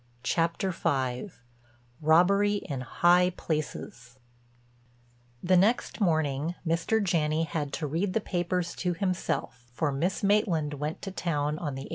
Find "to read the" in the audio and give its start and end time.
7.73-8.19